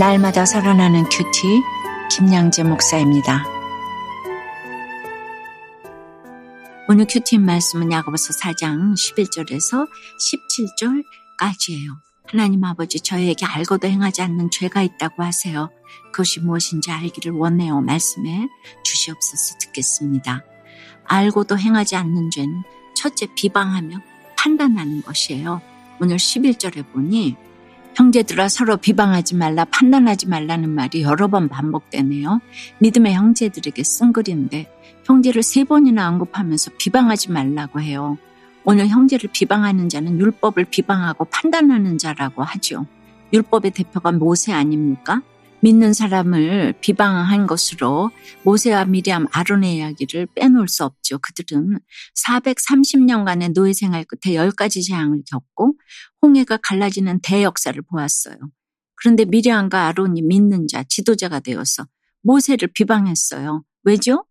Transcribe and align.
날마다 0.00 0.46
살아나는 0.46 1.04
큐티 1.10 1.60
김양재 2.10 2.62
목사입니다. 2.62 3.44
오늘 6.88 7.04
큐티 7.06 7.36
말씀은 7.36 7.92
야고보서 7.92 8.32
4장 8.32 8.94
11절에서 8.94 9.86
17절까지예요. 11.38 11.98
하나님 12.24 12.64
아버지 12.64 12.98
저에게 13.00 13.44
알고도 13.44 13.88
행하지 13.88 14.22
않는 14.22 14.50
죄가 14.50 14.80
있다고 14.80 15.22
하세요. 15.22 15.68
그것이 16.12 16.40
무엇인지 16.40 16.90
알기를 16.90 17.32
원해요. 17.32 17.82
말씀에 17.82 18.48
주시옵소서 18.82 19.58
듣겠습니다. 19.58 20.42
알고도 21.04 21.58
행하지 21.58 21.96
않는 21.96 22.30
죄는 22.30 22.62
첫째 22.96 23.26
비방하며 23.34 23.98
판단하는 24.38 25.02
것이에요. 25.02 25.60
오늘 26.00 26.16
11절에 26.16 26.90
보니 26.90 27.49
형제들아 27.96 28.48
서로 28.48 28.76
비방하지 28.76 29.36
말라 29.36 29.64
판단하지 29.64 30.28
말라는 30.28 30.70
말이 30.70 31.02
여러 31.02 31.28
번 31.28 31.48
반복되네요. 31.48 32.40
믿음의 32.78 33.14
형제들에게 33.14 33.82
쓴 33.82 34.12
글인데 34.12 34.70
형제를 35.04 35.42
세 35.42 35.64
번이나 35.64 36.08
언급하면서 36.08 36.72
비방하지 36.78 37.32
말라고 37.32 37.80
해요. 37.80 38.16
오늘 38.64 38.88
형제를 38.88 39.30
비방하는 39.32 39.88
자는 39.88 40.18
율법을 40.18 40.66
비방하고 40.66 41.24
판단하는 41.26 41.98
자라고 41.98 42.42
하죠. 42.42 42.86
율법의 43.32 43.72
대표가 43.72 44.12
모세 44.12 44.52
아닙니까? 44.52 45.22
믿는 45.62 45.92
사람을 45.92 46.74
비방한 46.80 47.46
것으로 47.46 48.10
모세와 48.44 48.86
미리암 48.86 49.26
아론의 49.30 49.76
이야기를 49.76 50.28
빼놓을 50.34 50.68
수 50.68 50.84
없죠. 50.84 51.18
그들은 51.18 51.78
430년간의 52.26 53.52
노예 53.52 53.72
생활 53.72 54.04
끝에 54.04 54.34
10가지 54.34 54.86
재앙을 54.86 55.22
겪고 55.30 55.74
홍해가 56.22 56.58
갈라지는 56.62 57.20
대역사를 57.22 57.80
보았어요. 57.82 58.36
그런데 58.96 59.24
미리암과 59.24 59.86
아론이 59.88 60.22
믿는 60.22 60.66
자, 60.66 60.82
지도자가 60.82 61.40
되어서 61.40 61.86
모세를 62.22 62.68
비방했어요. 62.74 63.62
왜죠? 63.84 64.24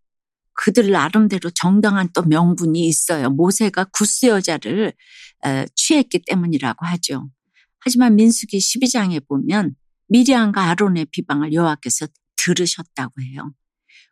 그들 0.54 0.90
나름대로 0.90 1.50
정당한 1.50 2.08
또 2.12 2.22
명분이 2.22 2.86
있어요. 2.86 3.30
모세가 3.30 3.84
구스 3.92 4.26
여자를 4.26 4.92
취했기 5.74 6.22
때문이라고 6.26 6.86
하죠. 6.86 7.30
하지만 7.78 8.14
민수기 8.16 8.58
12장에 8.58 9.26
보면 9.26 9.74
미리안과 10.10 10.64
아론의 10.70 11.06
비방을 11.06 11.52
여호와께서 11.52 12.08
들으셨다고 12.36 13.22
해요. 13.22 13.52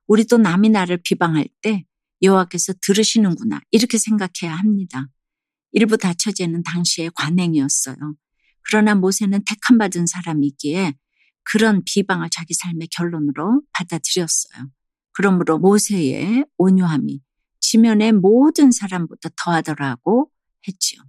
우리도 0.07 0.39
남이 0.39 0.71
나를 0.71 1.01
비방할 1.03 1.49
때 1.61 1.85
여호와께서 2.23 2.75
들으시는구나 2.81 3.61
이렇게 3.71 3.99
생각해야 3.99 4.57
합니다. 4.57 5.09
일부 5.73 5.97
다처제는 5.97 6.63
당시의 6.63 7.11
관행이었어요. 7.15 7.97
그러나 8.63 8.95
모세는 8.95 9.45
택함 9.45 9.79
받은 9.79 10.07
사람이기에 10.07 10.95
그런 11.43 11.83
비방을 11.85 12.29
자기 12.31 12.55
삶의 12.55 12.89
결론으로 12.89 13.63
받아들였어요. 13.73 14.71
그러므로 15.13 15.59
모세의 15.59 16.45
온유함이 16.59 17.21
지면의 17.61 18.13
모든 18.13 18.71
사람보다 18.71 19.31
더하더라고 19.37 20.31
했지요. 20.67 21.01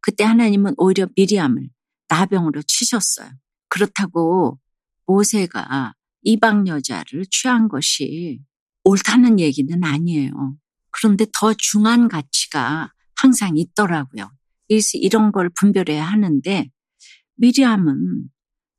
그때 0.00 0.24
하나님은 0.24 0.74
오히려 0.78 1.08
미리암을 1.16 1.68
나병으로 2.08 2.62
치셨어요. 2.62 3.30
그렇다고 3.68 4.58
모세가 5.06 5.94
이방 6.22 6.66
여자를 6.66 7.24
취한 7.30 7.68
것이 7.68 8.40
옳다는 8.84 9.40
얘기는 9.40 9.82
아니에요. 9.82 10.56
그런데 10.90 11.26
더 11.32 11.52
중한 11.54 12.08
가치가 12.08 12.92
항상 13.16 13.56
있더라고요. 13.56 14.30
이런 14.68 15.32
걸 15.32 15.50
분별해야 15.50 16.04
하는데 16.04 16.70
미리암은 17.36 18.28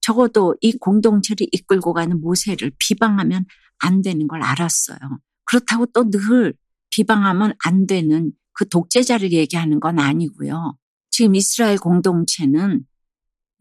적어도 0.02 0.56
이 0.62 0.74
공동체를 0.74 1.48
이끌고 1.52 1.94
가는 1.94 2.20
모세를 2.22 2.72
비방하면 2.80 3.46
안 3.80 4.02
되는 4.02 4.28
걸 4.28 4.42
알았어요. 4.42 4.98
그렇다고 5.46 5.86
또 5.88 6.10
늘 6.10 6.54
비방하면 6.92 7.54
안 7.64 7.86
되는 7.86 8.32
그 8.54 8.68
독재자를 8.68 9.32
얘기하는 9.32 9.80
건 9.80 10.00
아니고요. 10.00 10.78
지금 11.12 11.36
이스라엘 11.36 11.78
공동체는 11.78 12.86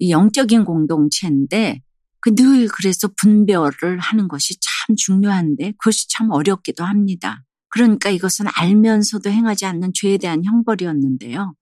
영적인 0.00 0.64
공동체인데 0.64 1.82
그 2.26 2.34
늘 2.34 2.66
그래서 2.66 3.08
분별을 3.16 4.00
하는 4.00 4.26
것이 4.26 4.56
참 4.60 4.96
중요한데 4.96 5.74
그것이 5.78 6.08
참 6.08 6.30
어렵기도 6.30 6.82
합니다. 6.82 7.44
그러니까 7.68 8.10
이것은 8.10 8.46
알면서도 8.52 9.30
행하지 9.30 9.64
않는 9.66 9.92
죄에 9.94 10.18
대한 10.18 10.42
형벌이었는데요. 10.44 11.54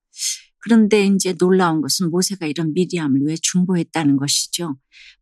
그런데 0.57 1.05
이제 1.05 1.33
놀라운 1.33 1.81
것은 1.81 2.09
모세가 2.09 2.47
이런 2.47 2.73
미디암을 2.73 3.21
왜 3.27 3.35
중보했다는 3.39 4.17
것이죠. 4.17 4.75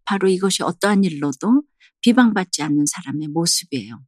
바로 0.06 0.30
이것이 0.30 0.64
어떠한 0.64 1.04
일로도 1.04 1.64
비방받지 2.02 2.64
않는 2.64 2.86
사람의 2.86 3.28
모습이에요. 3.28 4.02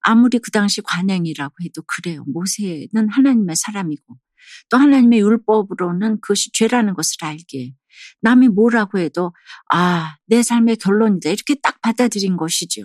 아무리 0.00 0.40
그 0.40 0.50
당시 0.50 0.80
관행이라고 0.80 1.54
해도 1.62 1.82
그래요. 1.86 2.24
모세는 2.26 3.08
하나님의 3.10 3.54
사람이고 3.54 4.16
또 4.70 4.76
하나님의 4.76 5.20
율법으로는 5.20 6.20
그것이 6.20 6.50
죄라는 6.52 6.94
것을 6.94 7.16
알기에 7.20 7.74
남이 8.20 8.48
뭐라고 8.48 8.98
해도 8.98 9.32
아, 9.72 10.16
내 10.26 10.42
삶의 10.42 10.76
결론이다. 10.76 11.30
이렇게 11.30 11.56
딱 11.62 11.80
받아들인 11.80 12.36
것이죠. 12.36 12.84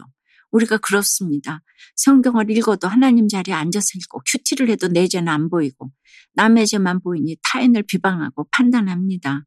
우리가 0.52 0.78
그렇습니다. 0.78 1.62
성경을 1.96 2.50
읽어도 2.52 2.88
하나님 2.88 3.28
자리에 3.28 3.54
앉아서 3.54 3.86
읽고 3.96 4.22
큐티를 4.26 4.70
해도 4.70 4.88
내 4.88 5.08
죄는 5.08 5.28
안 5.28 5.50
보이고 5.50 5.92
남의 6.36 6.68
죄만 6.68 7.02
보이니 7.02 7.38
타인을 7.44 7.84
비방하고 7.84 8.48
판단합니다. 8.52 9.46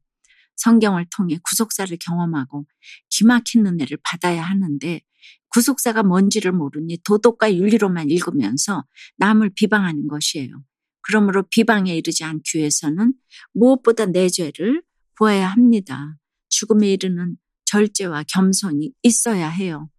성경을 0.55 1.05
통해 1.15 1.39
구속사를 1.43 1.95
경험하고 1.99 2.65
기막힌 3.09 3.65
은혜를 3.65 3.97
받아야 4.03 4.43
하는데 4.43 5.01
구속사가 5.49 6.03
뭔지를 6.03 6.51
모르니 6.51 6.99
도덕과 7.03 7.53
윤리로만 7.55 8.09
읽으면서 8.09 8.85
남을 9.17 9.51
비방하는 9.55 10.07
것이에요. 10.07 10.63
그러므로 11.01 11.43
비방에 11.49 11.95
이르지 11.95 12.23
않기 12.23 12.59
위해서는 12.59 13.13
무엇보다 13.53 14.05
내 14.05 14.29
죄를 14.29 14.83
보아야 15.19 15.47
합니다. 15.47 16.15
죽음에 16.47 16.89
이르는 16.93 17.35
절제와 17.65 18.23
겸손이 18.23 18.93
있어야 19.03 19.49
해요. 19.49 19.89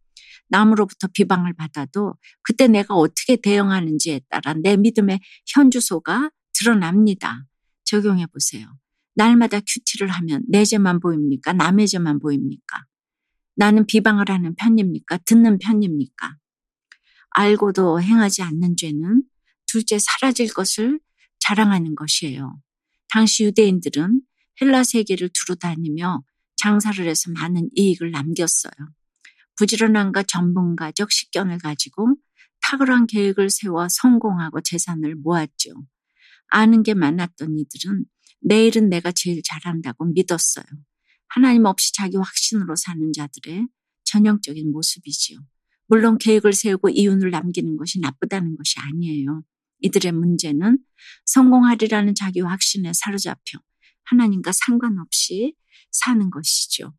남으로부터 0.48 1.08
비방을 1.12 1.52
받아도 1.52 2.14
그때 2.42 2.66
내가 2.66 2.94
어떻게 2.94 3.36
대응하는지에 3.36 4.22
따라 4.30 4.54
내 4.54 4.76
믿음의 4.76 5.20
현주소가 5.54 6.30
드러납니다. 6.54 7.44
적용해 7.84 8.26
보세요. 8.26 8.66
날마다 9.14 9.60
큐티를 9.60 10.08
하면 10.08 10.42
내 10.48 10.64
죄만 10.64 11.00
보입니까? 11.00 11.52
남의 11.52 11.86
죄만 11.86 12.18
보입니까? 12.18 12.84
나는 13.56 13.86
비방을 13.86 14.30
하는 14.30 14.54
편입니까? 14.54 15.18
듣는 15.26 15.58
편입니까? 15.58 16.36
알고도 17.32 18.00
행하지 18.00 18.42
않는 18.42 18.76
죄는 18.76 19.22
둘째 19.66 19.98
사라질 19.98 20.52
것을 20.52 20.98
자랑하는 21.40 21.94
것이에요. 21.94 22.58
당시 23.08 23.44
유대인들은 23.44 24.22
헬라 24.60 24.84
세계를 24.84 25.30
두루 25.32 25.56
다니며 25.56 26.22
장사를 26.56 27.06
해서 27.06 27.30
많은 27.32 27.70
이익을 27.74 28.10
남겼어요. 28.10 28.72
부지런함과 29.56 30.24
전문가적 30.24 31.10
식견을 31.10 31.58
가지고 31.58 32.16
탁월한 32.62 33.06
계획을 33.06 33.50
세워 33.50 33.88
성공하고 33.88 34.60
재산을 34.60 35.14
모았죠. 35.16 35.70
아는 36.48 36.82
게 36.82 36.94
많았던 36.94 37.58
이들은 37.58 38.04
내일은 38.42 38.88
내가 38.88 39.12
제일 39.12 39.42
잘한다고 39.42 40.06
믿었어요. 40.06 40.64
하나님 41.28 41.64
없이 41.64 41.92
자기 41.94 42.16
확신으로 42.16 42.74
사는 42.76 43.12
자들의 43.12 43.66
전형적인 44.04 44.72
모습이지요. 44.72 45.38
물론 45.86 46.18
계획을 46.18 46.52
세우고 46.52 46.90
이윤을 46.90 47.30
남기는 47.30 47.76
것이 47.76 48.00
나쁘다는 48.00 48.56
것이 48.56 48.78
아니에요. 48.78 49.42
이들의 49.80 50.12
문제는 50.12 50.78
성공하리라는 51.26 52.14
자기 52.14 52.40
확신에 52.40 52.92
사로잡혀 52.92 53.58
하나님과 54.04 54.52
상관없이 54.52 55.54
사는 55.90 56.30
것이죠. 56.30 56.94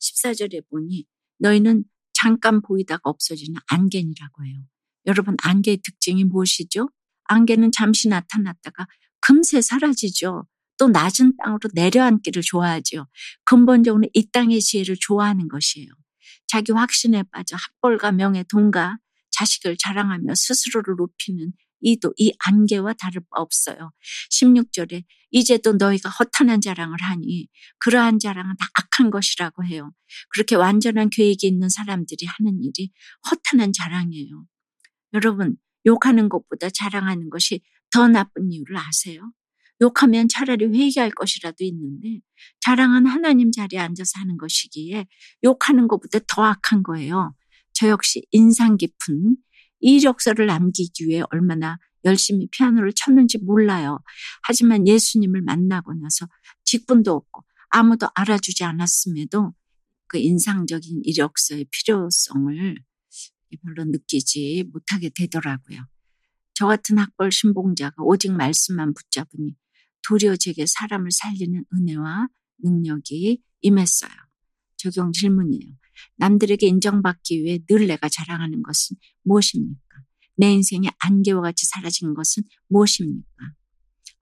14절에 0.00 0.68
보니 0.70 1.06
너희는 1.38 1.84
잠깐 2.12 2.62
보이다가 2.62 3.00
없어지는 3.04 3.60
안개니라고 3.66 4.44
해요. 4.44 4.64
여러분 5.06 5.36
안개의 5.42 5.78
특징이 5.78 6.24
무엇이죠? 6.24 6.88
안개는 7.24 7.72
잠시 7.72 8.08
나타났다가 8.08 8.86
금세 9.20 9.60
사라지죠. 9.60 10.46
또 10.78 10.88
낮은 10.88 11.36
땅으로 11.36 11.60
내려앉기를 11.72 12.42
좋아하죠. 12.42 13.06
근본적으로 13.44 14.04
이 14.12 14.30
땅의 14.30 14.60
지혜를 14.60 14.96
좋아하는 15.00 15.48
것이에요. 15.48 15.88
자기 16.46 16.72
확신에 16.72 17.22
빠져 17.30 17.56
학벌과 17.56 18.12
명예, 18.12 18.44
돈과 18.44 18.98
자식을 19.30 19.76
자랑하며 19.78 20.34
스스로를 20.34 20.94
높이는 20.96 21.52
이도 21.84 22.12
이 22.16 22.32
안개와 22.38 22.94
다를 22.94 23.20
바 23.30 23.40
없어요. 23.40 23.92
16절에 24.30 25.04
이제도 25.30 25.74
너희가 25.74 26.08
허탄한 26.08 26.60
자랑을 26.60 26.96
하니 27.00 27.48
그러한 27.78 28.18
자랑은 28.18 28.56
다 28.58 28.66
악한 28.74 29.10
것이라고 29.10 29.64
해요. 29.64 29.92
그렇게 30.30 30.56
완전한 30.56 31.10
계획이 31.10 31.46
있는 31.46 31.68
사람들이 31.68 32.26
하는 32.26 32.62
일이 32.62 32.90
허탄한 33.30 33.72
자랑이에요. 33.72 34.46
여러분 35.12 35.56
욕하는 35.86 36.28
것보다 36.28 36.70
자랑하는 36.70 37.30
것이 37.30 37.60
더 37.90 38.08
나쁜 38.08 38.50
이유를 38.50 38.76
아세요? 38.76 39.30
욕하면 39.82 40.28
차라리 40.28 40.66
회개할 40.66 41.10
것이라도 41.10 41.64
있는데 41.64 42.20
자랑은 42.60 43.06
하나님 43.06 43.52
자리에 43.52 43.78
앉아서 43.78 44.20
하는 44.20 44.38
것이기에 44.38 45.06
욕하는 45.44 45.88
것보다 45.88 46.20
더 46.26 46.44
악한 46.44 46.82
거예요. 46.82 47.34
저 47.72 47.88
역시 47.88 48.24
인상 48.30 48.76
깊은 48.76 49.36
이력서를 49.84 50.46
남기기 50.46 51.06
위해 51.06 51.22
얼마나 51.30 51.78
열심히 52.04 52.48
피아노를 52.50 52.92
쳤는지 52.94 53.38
몰라요. 53.38 53.98
하지만 54.42 54.86
예수님을 54.86 55.42
만나고 55.42 55.94
나서 55.94 56.26
직분도 56.64 57.12
없고 57.12 57.44
아무도 57.70 58.08
알아주지 58.14 58.64
않았음에도 58.64 59.54
그 60.06 60.18
인상적인 60.18 61.02
이력서의 61.04 61.66
필요성을 61.70 62.76
별로 63.62 63.84
느끼지 63.84 64.70
못하게 64.72 65.10
되더라고요. 65.10 65.86
저 66.54 66.66
같은 66.66 66.98
학벌 66.98 67.30
신봉자가 67.32 67.96
오직 67.98 68.32
말씀만 68.32 68.94
붙잡으니 68.94 69.56
도리어 70.06 70.36
제게 70.36 70.66
사람을 70.66 71.10
살리는 71.10 71.64
은혜와 71.72 72.28
능력이 72.62 73.42
임했어요. 73.62 74.12
적용 74.76 75.12
질문이에요. 75.12 75.83
남들에게 76.16 76.66
인정받기 76.66 77.42
위해 77.42 77.58
늘 77.68 77.86
내가 77.86 78.08
자랑하는 78.08 78.62
것은 78.62 78.96
무엇입니까? 79.22 79.80
내 80.36 80.52
인생의 80.52 80.90
안개와 80.98 81.42
같이 81.42 81.66
사라진 81.66 82.14
것은 82.14 82.42
무엇입니까? 82.68 83.26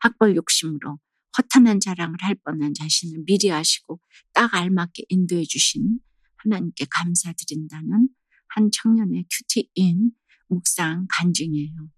학벌 0.00 0.36
욕심으로 0.36 0.98
허탄한 1.38 1.80
자랑을 1.80 2.16
할 2.20 2.34
뻔한 2.34 2.74
자신을 2.74 3.24
미리 3.26 3.50
아시고 3.50 4.00
딱 4.34 4.54
알맞게 4.54 5.04
인도해 5.08 5.44
주신 5.44 6.00
하나님께 6.36 6.86
감사드린다는 6.90 8.08
한 8.48 8.70
청년의 8.70 9.26
큐티인 9.30 10.10
묵상 10.48 11.06
간증이에요. 11.08 11.88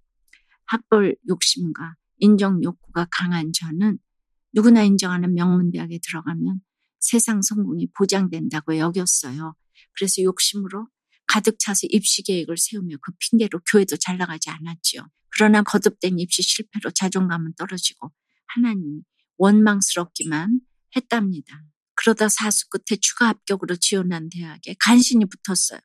학벌 0.67 1.17
욕심과 1.29 1.97
인정 2.19 2.63
욕구가 2.63 3.09
강한 3.11 3.53
저는 3.53 3.99
누구나 4.53 4.83
인정하는 4.83 5.35
명문대학에 5.35 5.99
들어가면 6.03 6.61
세상 7.01 7.43
성공이 7.43 7.89
보장된다고 7.97 8.79
여겼어요. 8.79 9.55
그래서 9.93 10.23
욕심으로 10.23 10.89
가득 11.27 11.59
차서 11.59 11.87
입시 11.91 12.23
계획을 12.23 12.57
세우며 12.57 12.97
그 13.01 13.13
핑계로 13.19 13.61
교회도 13.71 13.97
잘 13.97 14.19
나가지 14.19 14.51
않았지요. 14.51 15.07
그러나 15.31 15.63
거듭된 15.63 16.19
입시 16.19 16.43
실패로 16.43 16.91
자존감은 16.93 17.55
떨어지고 17.57 18.13
하나님이 18.47 19.03
원망스럽기만 19.39 20.61
했답니다. 20.97 21.65
그러다 21.97 22.29
사수 22.29 22.69
끝에 22.69 22.99
추가 23.01 23.29
합격으로 23.29 23.77
지원한 23.77 24.29
대학에 24.29 24.77
간신히 24.79 25.25
붙었어요. 25.27 25.81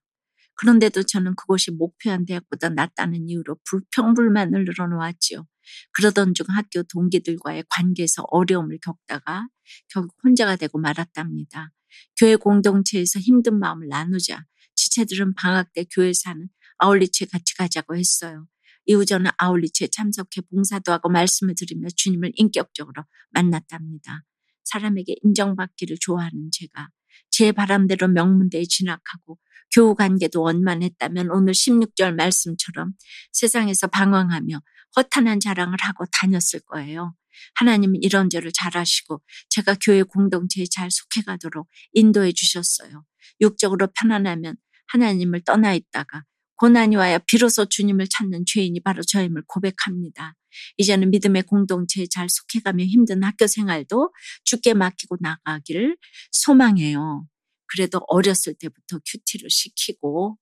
그런데도 0.56 1.04
저는 1.04 1.36
그곳이 1.36 1.72
목표한 1.72 2.26
대학보다 2.26 2.70
낫다는 2.70 3.30
이유로 3.30 3.58
불평불만을 3.64 4.66
늘어놓았지요. 4.66 5.48
그러던 5.94 6.34
중 6.34 6.46
학교 6.50 6.84
동기들과의 6.84 7.64
관계에서 7.70 8.24
어려움을 8.28 8.80
겪다가 8.82 9.48
결국 9.88 10.16
혼자가 10.24 10.58
되고 10.58 10.78
말았답니다. 10.78 11.72
교회 12.18 12.36
공동체에서 12.36 13.20
힘든 13.20 13.60
마음을 13.60 13.88
나누자 13.88 14.46
지체들은 14.76 15.36
방학 15.36 15.74
때 15.74 15.86
교회 15.94 16.14
사는 16.14 16.48
아울리치에 16.78 17.28
같이 17.32 17.56
가자고 17.56 17.96
했어요. 17.96 18.48
이후 18.86 19.06
저는 19.06 19.30
아울리치에 19.38 19.90
참석해 19.92 20.42
봉사도 20.50 20.92
하고 20.92 21.10
말씀을 21.10 21.54
드리며 21.56 21.90
주님을 21.96 22.32
인격적으로 22.36 23.04
만났답니다. 23.32 24.24
사람에게 24.64 25.16
인정받기를 25.24 25.98
좋아하는 26.00 26.50
제가 26.52 26.90
제 27.30 27.52
바람대로 27.52 28.08
명문대에 28.08 28.64
진학하고 28.66 29.38
교우 29.74 29.94
관계도 29.96 30.42
원만했다면 30.42 31.30
오늘 31.30 31.54
16절 31.54 32.16
말씀처럼 32.16 32.94
세상에서 33.32 33.88
방황하며 33.88 34.60
허탄한 34.96 35.40
자랑을 35.40 35.78
하고 35.82 36.06
다녔을 36.12 36.62
거예요. 36.66 37.14
하나님은 37.56 38.04
이런 38.04 38.30
죄를 38.30 38.52
잘 38.54 38.78
아시고 38.78 39.22
제가 39.50 39.76
교회 39.82 40.04
공동체에 40.04 40.66
잘 40.70 40.90
속해 40.92 41.24
가도록 41.26 41.70
인도해 41.94 42.32
주셨어요. 42.32 43.06
육적으로 43.42 43.88
편안하면 44.00 44.56
하나님을 44.88 45.42
떠나 45.42 45.74
있다가 45.74 46.24
고난이 46.56 46.98
와야 46.98 47.20
비로소 47.20 47.66
주님을 47.66 48.08
찾는 48.10 48.44
죄인이 48.46 48.82
바로 48.82 49.02
저임을 49.02 49.44
고백합니다. 49.48 50.36
이제는 50.78 51.10
믿음의 51.12 51.44
공동체에 51.44 52.08
잘 52.10 52.28
속해가며 52.30 52.84
힘든 52.84 53.24
학교 53.24 53.48
생활도 53.48 54.14
죽게 54.44 54.74
맡기고 54.74 55.18
나가기를 55.22 55.96
소망해요. 56.32 57.26
그래도 57.68 58.02
어렸을 58.08 58.56
때부터 58.60 59.00
큐티를 59.06 59.50
시키고 59.50 60.38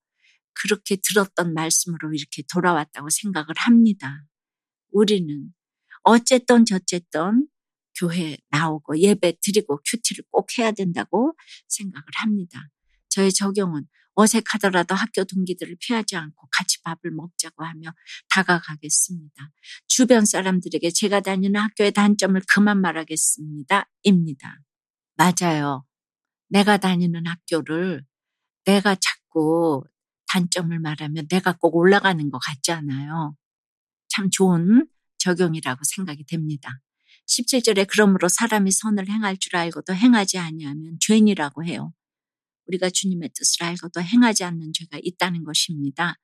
그렇게 0.54 0.98
들었던 1.04 1.54
말씀으로 1.54 2.14
이렇게 2.14 2.42
돌아왔다고 2.52 3.10
생각을 3.12 3.48
합니다. 3.58 4.24
우리는 4.92 5.54
어쨌든 6.04 6.66
저쨌든 6.66 7.48
교회 8.00 8.38
나오고 8.50 9.00
예배 9.00 9.38
드리고 9.42 9.82
큐티를 9.86 10.26
꼭 10.30 10.58
해야 10.58 10.72
된다고 10.72 11.34
생각을 11.68 12.06
합니다. 12.16 12.70
저의 13.10 13.32
적용은 13.34 13.86
어색하더라도 14.14 14.96
학교 14.96 15.24
동기들을 15.24 15.78
피하지 15.80 16.16
않고 16.16 16.48
같이 16.52 16.82
밥을 16.82 17.12
먹자고 17.12 17.64
하며 17.64 17.92
다가가겠습니다. 18.30 19.52
주변 19.88 20.26
사람들에게 20.26 20.90
제가 20.90 21.20
다니는 21.20 21.60
학교의 21.60 21.92
단점을 21.92 22.42
그만 22.48 22.82
말하겠습니다. 22.82 23.90
입니다. 24.04 24.60
맞아요. 25.16 25.86
내가 26.50 26.78
다니는 26.78 27.28
학교를 27.28 28.04
내가 28.66 28.96
자꾸 28.96 29.84
단점을 30.30 30.78
말하면 30.80 31.28
내가 31.30 31.54
꼭 31.54 31.76
올라가는 31.76 32.30
것 32.32 32.40
같지 32.40 32.72
않아요. 32.72 33.36
참 34.10 34.30
좋은 34.30 34.88
적용이라고 35.18 35.82
생각이 35.84 36.26
됩니다. 36.26 36.80
17절에 37.28 37.88
그러므로 37.90 38.30
사람이 38.30 38.72
선을 38.72 39.10
행할 39.10 39.38
줄 39.38 39.56
알고도 39.56 39.94
행하지 39.94 40.38
아니하면 40.38 40.98
죄인이라고 41.02 41.66
해요. 41.66 41.94
우리가 42.68 42.90
주님의 42.90 43.32
뜻을 43.34 43.64
알고도 43.64 44.02
행하지 44.02 44.44
않는 44.44 44.72
죄가 44.74 45.00
있다는 45.02 45.44
것입니다. 45.44 46.16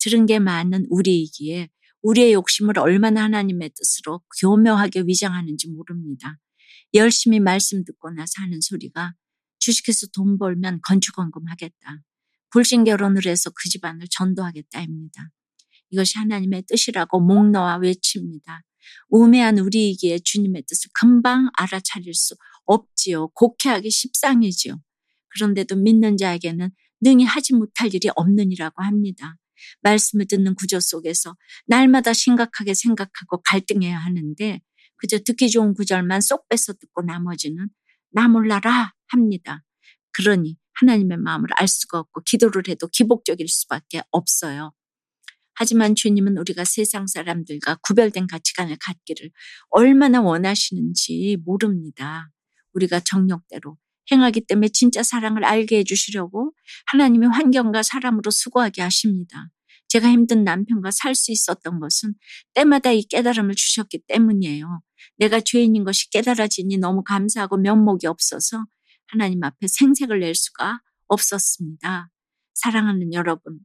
들은 0.00 0.26
게 0.26 0.38
많은 0.38 0.86
우리이기에 0.90 1.68
우리의 2.02 2.32
욕심을 2.32 2.78
얼마나 2.78 3.24
하나님의 3.24 3.70
뜻으로 3.74 4.22
교묘하게 4.40 5.02
위장하는지 5.06 5.68
모릅니다. 5.68 6.38
열심히 6.94 7.40
말씀 7.40 7.84
듣고 7.84 8.10
나서 8.10 8.42
하는 8.42 8.60
소리가 8.60 9.14
주식해서 9.58 10.08
돈 10.12 10.38
벌면 10.38 10.80
건축원금 10.82 11.48
하겠다. 11.48 12.02
불신 12.50 12.84
결혼을 12.84 13.26
해서 13.26 13.50
그 13.50 13.68
집안을 13.68 14.06
전도하겠다입니다. 14.10 15.30
이것이 15.90 16.18
하나님의 16.18 16.64
뜻이라고 16.68 17.20
목 17.20 17.50
놓아 17.50 17.76
외칩니다. 17.76 18.62
우매한 19.08 19.58
우리이기에 19.58 20.20
주님의 20.24 20.64
뜻을 20.66 20.90
금방 20.94 21.50
알아차릴 21.54 22.14
수 22.14 22.34
없지요. 22.64 23.28
곡해하기 23.28 23.90
십상이지요. 23.90 24.80
그런데도 25.28 25.76
믿는 25.76 26.16
자에게는 26.16 26.70
능히 27.00 27.24
하지 27.24 27.54
못할 27.54 27.94
일이 27.94 28.08
없느니라고 28.14 28.82
합니다. 28.82 29.36
말씀을 29.82 30.26
듣는 30.26 30.54
구조 30.54 30.80
속에서 30.80 31.36
날마다 31.66 32.12
심각하게 32.12 32.74
생각하고 32.74 33.42
갈등해야 33.42 33.96
하는데 33.98 34.60
그저 34.96 35.18
듣기 35.18 35.50
좋은 35.50 35.74
구절만 35.74 36.20
쏙 36.20 36.48
빼서 36.48 36.72
듣고 36.74 37.02
나머지는 37.02 37.68
나 38.10 38.28
몰라라 38.28 38.92
합니다. 39.08 39.62
그러니 40.12 40.56
하나님의 40.74 41.18
마음을 41.18 41.48
알 41.54 41.68
수가 41.68 41.98
없고 41.98 42.22
기도를 42.24 42.64
해도 42.68 42.88
기복적일 42.88 43.48
수밖에 43.48 44.02
없어요. 44.10 44.72
하지만 45.58 45.96
주님은 45.96 46.38
우리가 46.38 46.64
세상 46.64 47.08
사람들과 47.08 47.78
구별된 47.82 48.28
가치관을 48.28 48.76
갖기를 48.80 49.30
얼마나 49.70 50.20
원하시는지 50.20 51.38
모릅니다. 51.44 52.30
우리가 52.74 53.00
정력대로 53.00 53.76
행하기 54.12 54.42
때문에 54.42 54.68
진짜 54.68 55.02
사랑을 55.02 55.44
알게 55.44 55.78
해주시려고 55.78 56.52
하나님의 56.86 57.30
환경과 57.30 57.82
사람으로 57.82 58.30
수고하게 58.30 58.82
하십니다. 58.82 59.48
제가 59.88 60.08
힘든 60.08 60.44
남편과 60.44 60.92
살 60.92 61.16
수 61.16 61.32
있었던 61.32 61.80
것은 61.80 62.14
때마다 62.54 62.92
이 62.92 63.02
깨달음을 63.02 63.56
주셨기 63.56 64.02
때문이에요. 64.06 64.80
내가 65.16 65.40
죄인인 65.40 65.82
것이 65.82 66.08
깨달아지니 66.10 66.78
너무 66.78 67.02
감사하고 67.02 67.56
면목이 67.56 68.06
없어서 68.06 68.64
하나님 69.08 69.42
앞에 69.42 69.66
생색을 69.66 70.20
낼 70.20 70.36
수가 70.36 70.80
없었습니다. 71.08 72.10
사랑하는 72.54 73.12
여러분, 73.12 73.58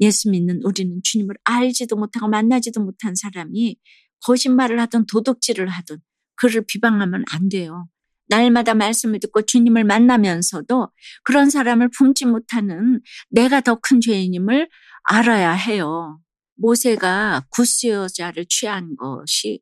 예수 0.00 0.30
믿는 0.30 0.60
우리는 0.64 1.00
주님을 1.02 1.36
알지도 1.44 1.96
못하고 1.96 2.28
만나지도 2.28 2.82
못한 2.82 3.14
사람이 3.14 3.76
거짓말을 4.24 4.80
하든 4.80 5.06
도둑질을 5.06 5.68
하든 5.68 5.98
그를 6.36 6.64
비방하면 6.66 7.24
안 7.30 7.48
돼요. 7.48 7.88
날마다 8.28 8.74
말씀을 8.74 9.20
듣고 9.20 9.42
주님을 9.42 9.84
만나면서도 9.84 10.90
그런 11.22 11.48
사람을 11.50 11.90
품지 11.90 12.26
못하는 12.26 13.00
내가 13.30 13.60
더 13.60 13.76
큰 13.76 14.00
죄인임을 14.00 14.68
알아야 15.04 15.52
해요. 15.52 16.20
모세가 16.56 17.46
구스 17.50 17.86
여자를 17.88 18.46
취한 18.48 18.96
것이 18.96 19.60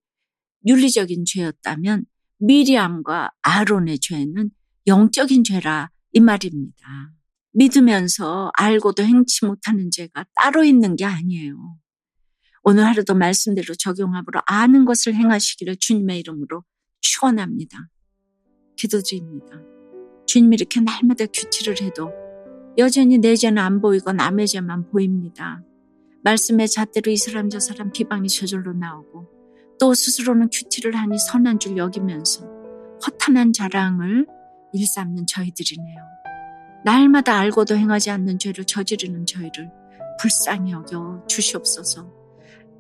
윤리적인 0.66 1.24
죄였다면 1.26 2.06
미리암과 2.38 3.32
아론의 3.42 3.98
죄는 4.00 4.50
영적인 4.86 5.44
죄라 5.44 5.90
이 6.12 6.20
말입니다. 6.20 7.12
믿으면서 7.54 8.50
알고도 8.54 9.04
행치 9.04 9.46
못하는 9.46 9.90
죄가 9.90 10.26
따로 10.34 10.64
있는 10.64 10.96
게 10.96 11.04
아니에요. 11.04 11.76
오늘 12.64 12.84
하루도 12.86 13.14
말씀대로 13.14 13.74
적용함으로 13.74 14.40
아는 14.46 14.84
것을 14.84 15.14
행하시기를 15.14 15.76
주님의 15.78 16.18
이름으로 16.20 16.64
시원합니다. 17.02 17.88
기도주입니다. 18.76 19.46
주님이 20.26 20.56
이렇게 20.56 20.80
날마다 20.80 21.26
큐티를 21.26 21.80
해도 21.82 22.10
여전히 22.76 23.18
내 23.18 23.36
죄는 23.36 23.62
안 23.62 23.80
보이고 23.80 24.12
남의 24.12 24.48
죄만 24.48 24.90
보입니다. 24.90 25.62
말씀의 26.24 26.68
잣대로 26.68 27.12
이 27.12 27.16
사람 27.16 27.50
저 27.50 27.60
사람 27.60 27.92
비방이 27.92 28.28
저절로 28.28 28.72
나오고 28.72 29.28
또 29.78 29.94
스스로는 29.94 30.48
큐티를 30.50 30.96
하니 30.96 31.18
선한 31.18 31.60
줄 31.60 31.76
여기면서 31.76 32.48
허탄한 33.06 33.52
자랑을 33.52 34.26
일삼는 34.72 35.26
저희들이네요. 35.26 36.23
날마다 36.84 37.38
알고도 37.38 37.76
행하지 37.76 38.10
않는 38.10 38.38
죄를 38.38 38.64
저지르는 38.64 39.26
저희를 39.26 39.70
불쌍히 40.20 40.72
여겨 40.72 41.24
주시옵소서. 41.28 42.06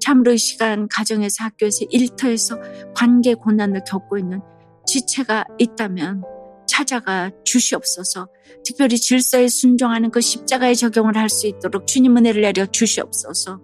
참으로 0.00 0.32
이 0.32 0.38
시간 0.38 0.86
가정에서 0.88 1.44
학교에서 1.44 1.86
일터에서 1.90 2.58
관계 2.94 3.34
고난을 3.34 3.84
겪고 3.88 4.18
있는 4.18 4.40
지체가 4.86 5.44
있다면 5.58 6.22
찾아가 6.66 7.30
주시옵소서. 7.44 8.28
특별히 8.64 8.98
질서에 8.98 9.48
순종하는 9.48 10.10
그 10.10 10.20
십자가의 10.20 10.76
적용을 10.76 11.16
할 11.16 11.28
수 11.28 11.46
있도록 11.46 11.86
주님 11.86 12.16
은혜를 12.16 12.42
내려 12.42 12.66
주시옵소서. 12.66 13.60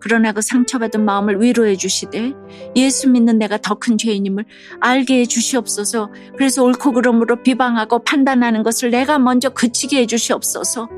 그러나 0.00 0.32
그 0.32 0.42
상처받은 0.42 1.04
마음을 1.04 1.40
위로해 1.40 1.76
주시되 1.76 2.32
예수 2.76 3.08
믿는 3.08 3.38
내가 3.38 3.56
더 3.56 3.74
큰 3.76 3.96
죄인임을 3.98 4.44
알게 4.80 5.20
해 5.20 5.26
주시옵소서. 5.26 6.10
그래서 6.36 6.62
옳고 6.62 6.92
그름으로 6.92 7.42
비방하고 7.42 8.04
판단하는 8.04 8.62
것을 8.62 8.90
내가 8.90 9.18
먼저 9.18 9.48
그치게 9.48 10.00
해 10.00 10.06
주시옵소서. 10.06 10.88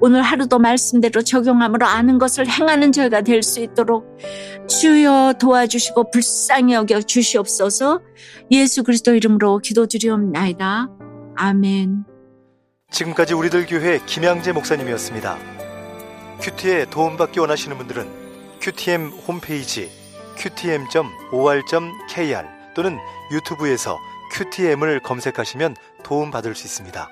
오늘 0.00 0.22
하루도 0.22 0.58
말씀대로 0.58 1.22
적용함으로 1.22 1.86
아는 1.86 2.18
것을 2.18 2.48
행하는 2.48 2.92
저희가 2.92 3.22
될 3.22 3.42
수 3.42 3.60
있도록 3.60 4.18
주여 4.68 5.34
도와주시고 5.40 6.10
불쌍히 6.10 6.74
여겨 6.74 7.02
주시옵소서. 7.02 8.00
예수 8.50 8.82
그리스도 8.82 9.14
이름으로 9.14 9.58
기도드리옵나이다. 9.58 10.88
아멘. 11.36 12.04
지금까지 12.90 13.34
우리들 13.34 13.66
교회 13.66 14.00
김양재 14.04 14.52
목사님이었습니다. 14.52 15.38
큐티에 16.40 16.86
도움받기 16.90 17.38
원하시는 17.40 17.76
분들은 17.78 18.25
QTM 18.66 19.10
홈페이지 19.28 19.88
qtm.or.kr 20.36 22.46
또는 22.74 22.98
유튜브에서 23.30 23.96
QTM을 24.34 24.98
검색하시면 25.04 25.76
도움받을 26.02 26.56
수 26.56 26.66
있습니다. 26.66 27.08